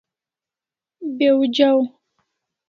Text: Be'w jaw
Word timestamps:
Be'w 1.17 1.39
jaw 1.55 1.79